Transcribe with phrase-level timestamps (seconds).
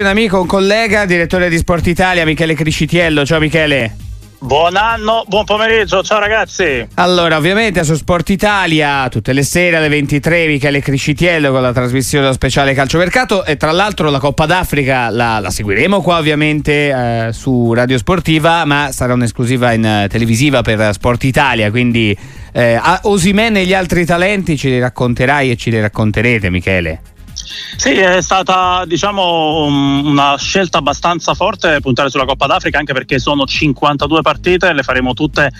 [0.00, 3.26] Un amico, un collega, direttore di Sport Italia, Michele Criscitiello.
[3.26, 3.96] Ciao Michele.
[4.38, 6.86] Buon anno, buon pomeriggio, ciao ragazzi.
[6.94, 12.32] Allora, ovviamente su Sport Italia, tutte le sere alle 23, Michele Criscitiello con la trasmissione
[12.32, 17.72] speciale Calciomercato e tra l'altro la Coppa d'Africa la, la seguiremo qua ovviamente eh, su
[17.72, 22.16] Radio Sportiva, ma sarà un'esclusiva in uh, televisiva per Sport Italia, quindi
[22.52, 27.00] eh, Osimene e gli altri talenti ce li racconterai e ce li racconterete, Michele.
[27.76, 33.46] Sì, è stata diciamo una scelta abbastanza forte puntare sulla Coppa d'Africa anche perché sono
[33.46, 35.50] 52 partite, le faremo tutte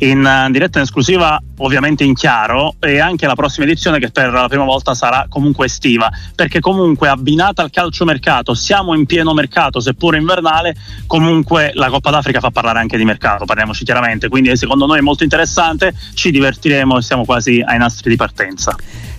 [0.00, 4.32] in eh, diretta in esclusiva, ovviamente in chiaro e anche la prossima edizione che per
[4.32, 9.80] la prima volta sarà comunque estiva, perché comunque abbinata al calciomercato, siamo in pieno mercato,
[9.80, 10.74] seppure invernale,
[11.06, 15.02] comunque la Coppa d'Africa fa parlare anche di mercato, parliamoci chiaramente, quindi secondo noi è
[15.02, 18.76] molto interessante, ci divertiremo e siamo quasi ai nastri di partenza.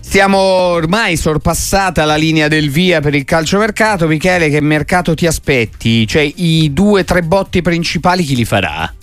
[0.10, 4.08] Stiamo ormai sorpassata la linea del via per il calciomercato.
[4.08, 6.06] Michele, che mercato ti aspetti?
[6.06, 8.94] Cioè i due o tre botti principali chi li farà?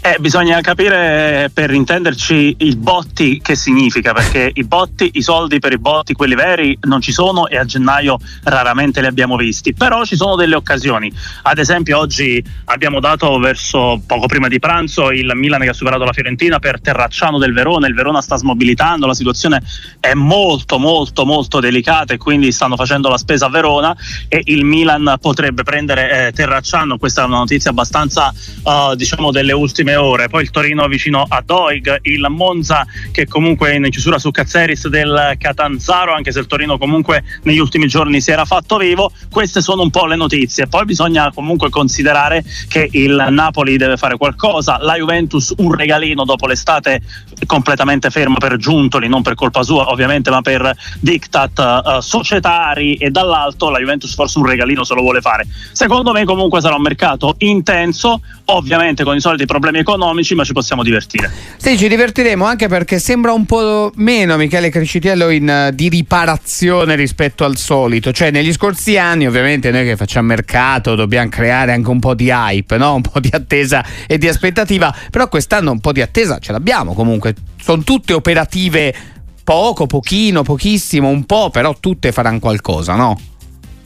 [0.00, 5.72] Eh, bisogna capire per intenderci il botti che significa, perché i botti, i soldi per
[5.72, 10.04] i botti, quelli veri, non ci sono e a gennaio raramente li abbiamo visti, però
[10.04, 11.12] ci sono delle occasioni.
[11.42, 16.04] Ad esempio oggi abbiamo dato verso poco prima di pranzo il Milan che ha superato
[16.04, 19.62] la Fiorentina per Terracciano del Verona, il Verona sta smobilitando, la situazione
[20.00, 23.96] è molto molto molto delicata e quindi stanno facendo la spesa a Verona
[24.28, 29.51] e il Milan potrebbe prendere eh, Terracciano, questa è una notizia abbastanza uh, diciamo delle
[29.52, 30.28] nelle ultime ore.
[30.28, 34.88] Poi il Torino vicino a Doig, il Monza che comunque è in chiusura su Cazzeris
[34.88, 39.12] del Catanzaro, anche se il Torino comunque negli ultimi giorni si era fatto vivo.
[39.30, 40.66] Queste sono un po' le notizie.
[40.66, 46.46] Poi bisogna comunque considerare che il Napoli deve fare qualcosa, la Juventus un regalino dopo
[46.46, 47.00] l'estate
[47.46, 53.10] completamente ferma per Giuntoli, non per colpa sua ovviamente, ma per diktat uh, societari e
[53.10, 55.46] dall'alto la Juventus forse un regalino se lo vuole fare.
[55.72, 60.52] Secondo me comunque sarà un mercato intenso, ovviamente con i soliti problemi economici, ma ci
[60.52, 61.30] possiamo divertire.
[61.56, 66.94] Sì, ci divertiremo anche perché sembra un po' meno Michele Crescitiello in, uh, di riparazione
[66.94, 68.12] rispetto al solito.
[68.12, 72.30] Cioè, negli scorsi anni, ovviamente, noi che facciamo mercato dobbiamo creare anche un po' di
[72.30, 72.94] hype, no?
[72.94, 74.94] un po' di attesa e di aspettativa.
[75.10, 77.34] Però quest'anno un po' di attesa ce l'abbiamo comunque.
[77.60, 78.94] Sono tutte operative
[79.44, 83.18] poco, pochino, pochissimo, un po', però tutte faranno qualcosa, no?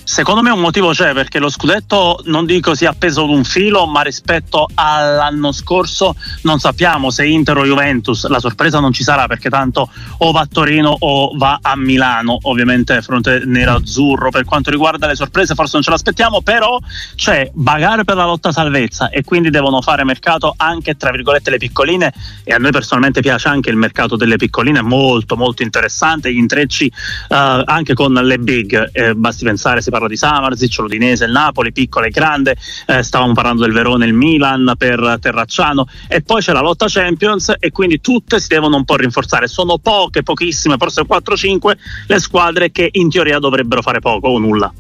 [0.07, 3.87] Secondo me un motivo c'è perché lo scudetto non dico sia appeso ad un filo,
[3.87, 9.27] ma rispetto all'anno scorso non sappiamo se Inter o Juventus, la sorpresa non ci sarà
[9.27, 14.31] perché tanto o va a Torino o va a Milano, ovviamente fronte nero-azzurro.
[14.31, 16.79] Per quanto riguarda le sorprese forse non ce l'aspettiamo, però
[17.17, 21.59] c'è bagare per la lotta salvezza e quindi devono fare mercato anche tra virgolette le
[21.59, 22.13] piccoline
[22.45, 26.85] e a noi personalmente piace anche il mercato delle piccoline, molto molto interessante, gli intrecci
[27.31, 27.35] uh,
[27.65, 32.07] anche con le big, eh, basti pensare si parla di Samarzic, l'Udinese, il Napoli, piccolo
[32.07, 36.53] e grande, eh, stavamo parlando del Verone e il Milan per Terracciano e poi c'è
[36.53, 39.49] la lotta Champions e quindi tutte si devono un po' rinforzare.
[39.49, 41.77] Sono poche, pochissime, forse 4-5
[42.07, 44.73] le squadre che in teoria dovrebbero fare poco o nulla.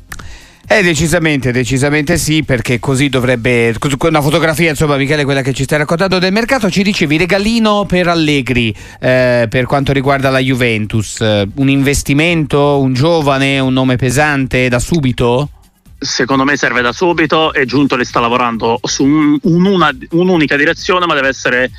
[0.69, 3.75] Eh, decisamente, decisamente sì, perché così dovrebbe.
[4.01, 8.09] Una fotografia, insomma, Michele, quella che ci stai raccontando del mercato, ci dicevi regalino per
[8.09, 11.21] Allegri eh, per quanto riguarda la Juventus.
[11.21, 15.51] Un investimento, un giovane, un nome pesante da subito?
[15.99, 21.07] Secondo me serve da subito e Giunto le sta lavorando su un, un un'unica direzione,
[21.07, 21.71] ma deve essere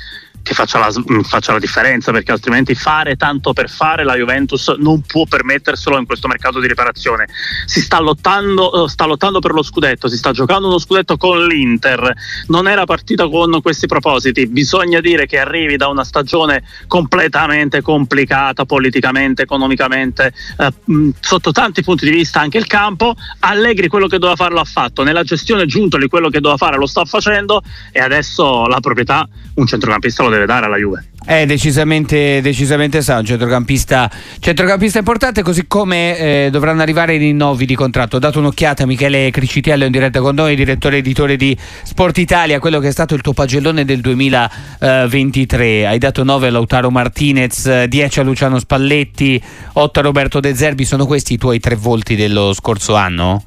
[0.42, 4.68] che faccia la, mm, faccia la, differenza perché altrimenti fare tanto per fare la Juventus
[4.78, 7.28] non può permetterselo in questo mercato di riparazione.
[7.66, 11.46] Si sta lottando, eh, sta lottando per lo scudetto si sta giocando uno scudetto con
[11.46, 12.12] l'Inter.
[12.46, 14.46] Non era partita con questi propositi.
[14.46, 21.82] Bisogna dire che arrivi da una stagione completamente complicata politicamente, economicamente eh, mm, sotto tanti
[21.82, 23.14] punti di vista anche il campo.
[23.40, 25.02] Allegri quello che doveva fare l'ha fatto.
[25.02, 27.62] Nella gestione Giuntoli quello che doveva fare lo sta facendo.
[27.92, 31.08] E adesso la proprietà un centrocampista lo deve dare alla Juve.
[31.28, 37.66] È decisamente, decisamente sa, un centrocampista, centrocampista importante, così come eh, dovranno arrivare i rinnovi
[37.66, 38.16] di contratto.
[38.16, 42.58] Ho dato un'occhiata a Michele Cricitiello in diretta con noi, direttore editore di Sport Italia,
[42.60, 45.86] quello che è stato il tuo pagellone del 2023.
[45.86, 49.42] Hai dato 9 a Lautaro Martinez, 10 a Luciano Spalletti,
[49.74, 50.86] 8 a Roberto De Zerbi.
[50.86, 53.42] Sono questi i tuoi tre volti dello scorso anno?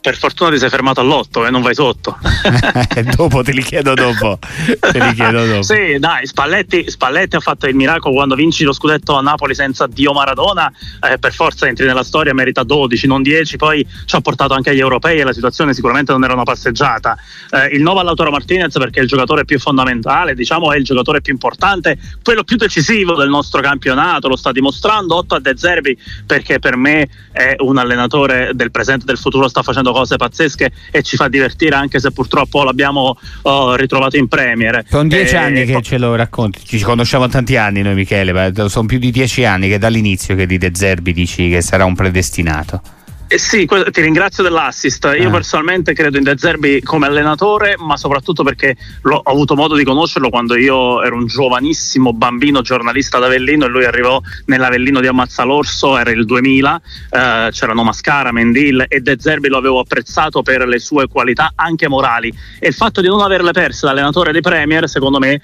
[0.00, 2.16] Per fortuna ti sei fermato all'otto e non vai sotto.
[3.16, 4.38] dopo te li chiedo dopo.
[4.38, 5.62] te li chiedo dopo.
[5.62, 9.86] sì, dai, Spalletti, Spalletti, ha fatto il miracolo quando vinci lo scudetto a Napoli senza
[9.86, 10.72] Dio Maradona,
[11.10, 14.70] eh, per forza entri nella storia, merita 12, non 10, poi ci ha portato anche
[14.70, 17.16] agli europei e la situazione sicuramente non era una passeggiata.
[17.50, 21.20] Eh, il 9 all'Autoro Martinez perché è il giocatore più fondamentale, diciamo è il giocatore
[21.20, 25.98] più importante, quello più decisivo del nostro campionato, lo sta dimostrando, 8 a De Zerbi
[26.24, 30.16] perché per me è un allenatore del presente e del futuro, sta facendo facendo cose
[30.16, 34.84] pazzesche e ci fa divertire anche se purtroppo l'abbiamo oh, ritrovato in Premier.
[34.88, 38.86] Sono dieci e, anni che ce lo racconti, ci conosciamo tanti anni noi Michele, sono
[38.86, 42.82] più di dieci anni che dall'inizio che di De Zerbi dici che sarà un predestinato.
[43.30, 45.04] Eh sì, ti ringrazio dell'assist.
[45.04, 45.30] Io eh.
[45.30, 50.30] personalmente credo in De Zerbi come allenatore, ma soprattutto perché ho avuto modo di conoscerlo
[50.30, 55.98] quando io ero un giovanissimo bambino giornalista ad Avellino e lui arrivò nell'Avellino di Ammazzalorso,
[55.98, 56.80] era il 2000,
[57.10, 61.86] eh, c'erano Mascara, Mendil e De Zerbi lo avevo apprezzato per le sue qualità anche
[61.86, 65.42] morali e il fatto di non averle perse da allenatore dei Premier, secondo me, eh,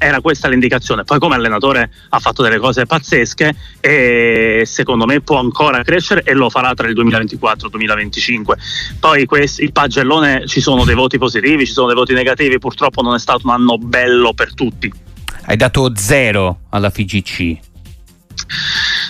[0.00, 1.04] era questa l'indicazione.
[1.04, 6.34] Poi come allenatore ha fatto delle cose pazzesche e secondo me può ancora crescere e
[6.34, 8.98] lo farà tra il 2020 2024-2025.
[9.00, 13.02] Poi questi, il pagellone ci sono dei voti positivi, ci sono dei voti negativi, purtroppo
[13.02, 14.92] non è stato un anno bello per tutti.
[15.44, 17.70] Hai dato zero alla FIGC.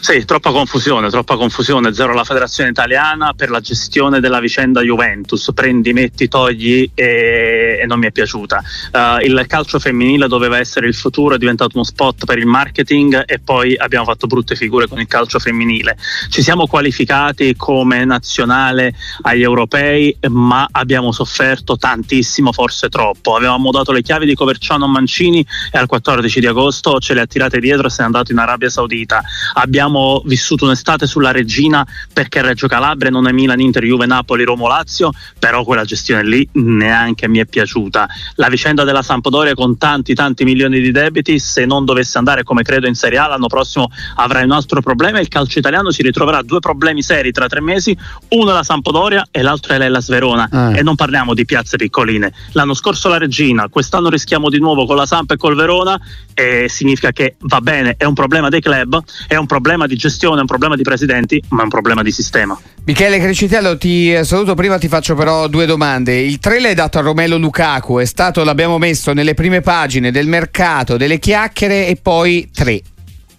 [0.02, 1.94] Sì, troppa confusione, troppa confusione.
[1.94, 5.52] Zero la federazione italiana per la gestione della vicenda Juventus.
[5.54, 8.60] Prendi, metti, togli e, e non mi è piaciuta.
[8.90, 13.22] Uh, il calcio femminile doveva essere il futuro, è diventato uno spot per il marketing
[13.24, 15.96] e poi abbiamo fatto brutte figure con il calcio femminile.
[16.28, 23.36] Ci siamo qualificati come nazionale agli europei, ma abbiamo sofferto tantissimo, forse troppo.
[23.36, 27.20] Avevamo dato le chiavi di Coverciano a Mancini e al 14 di agosto ce le
[27.20, 29.22] ha tirate dietro e se n'è andato in Arabia Saudita.
[29.52, 34.44] Abbiamo abbiamo vissuto un'estate sulla Regina perché Reggio Calabria non è Milan, Inter, Juve, Napoli,
[34.44, 38.08] Roma, Lazio, però quella gestione lì neanche mi è piaciuta.
[38.36, 42.62] La vicenda della Sampdoria con tanti tanti milioni di debiti, se non dovesse andare come
[42.62, 46.42] credo in Serie A l'anno prossimo avrà un altro problema il calcio italiano si ritroverà
[46.42, 47.96] due problemi seri tra tre mesi,
[48.30, 50.78] uno è la Sampdoria e l'altro è l'Ellas Verona eh.
[50.78, 52.32] e non parliamo di piazze piccoline.
[52.52, 56.00] L'anno scorso la Regina, quest'anno rischiamo di nuovo con la Samp e col Verona
[56.34, 59.96] e significa che va bene, è un problema dei club, è un problema problema di
[59.96, 62.58] gestione, un problema di presidenti, ma un problema di sistema.
[62.84, 66.18] Michele Crescitello, ti saluto prima, ti faccio però due domande.
[66.18, 70.26] Il 3 l'hai dato a Romelo Lukaku, è stato, l'abbiamo messo nelle prime pagine del
[70.26, 72.82] mercato, delle chiacchiere e poi 3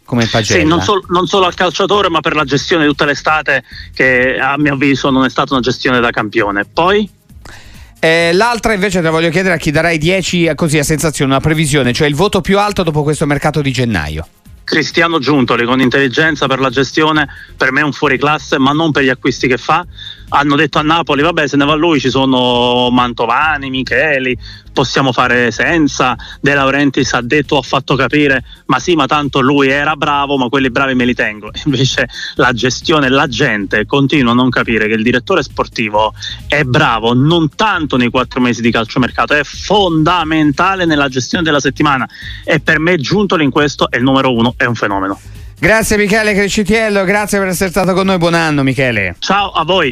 [0.06, 0.62] come pagella.
[0.62, 3.64] Sì, non, sol- non, solo al calciatore, ma per la gestione di tutta l'estate,
[3.94, 6.66] che a mio avviso non è stata una gestione da campione.
[6.66, 7.10] Poi?
[8.00, 11.40] Eh, l'altra invece te la voglio chiedere a chi darai 10 così a sensazione, una
[11.40, 14.28] previsione, cioè il voto più alto dopo questo mercato di gennaio.
[14.74, 19.04] Cristiano Giuntoli con intelligenza per la gestione, per me è un fuoriclasse, ma non per
[19.04, 19.86] gli acquisti che fa.
[20.36, 24.36] Hanno detto a Napoli, vabbè se ne va lui ci sono Mantovani, Micheli,
[24.74, 26.16] possiamo fare senza.
[26.42, 30.50] De Laurentiis ha detto, ha fatto capire, ma sì, ma tanto lui era bravo, ma
[30.50, 31.52] quelli bravi me li tengo.
[31.66, 36.14] Invece la gestione, la gente continua a non capire che il direttore sportivo
[36.48, 42.10] è bravo non tanto nei quattro mesi di calciomercato, è fondamentale nella gestione della settimana
[42.44, 45.20] e per me Giuntoli in questo è il numero uno, è un fenomeno.
[45.60, 49.16] Grazie Michele Crescitiello, grazie per essere stato con noi, buon anno Michele.
[49.20, 49.92] Ciao a voi.